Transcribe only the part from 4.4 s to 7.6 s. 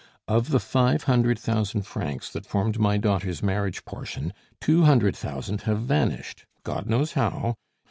two hundred thousand have vanished God knows how!